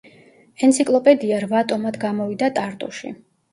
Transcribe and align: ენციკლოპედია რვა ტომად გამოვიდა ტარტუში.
ენციკლოპედია 0.67 1.37
რვა 1.45 1.63
ტომად 1.73 2.01
გამოვიდა 2.07 2.53
ტარტუში. 2.59 3.17